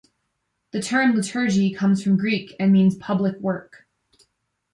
The 0.71 0.81
term 0.81 1.15
liturgy 1.15 1.71
comes 1.75 2.01
from 2.03 2.17
Greek 2.17 2.55
and 2.59 2.73
means 2.73 2.95
"public 2.97 3.37
work". 3.39 3.85